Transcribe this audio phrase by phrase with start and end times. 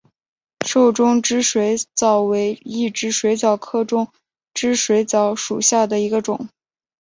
[0.65, 4.07] 瘦中肢水蚤为异肢水蚤科中
[4.51, 6.49] 肢水蚤属下的一个种。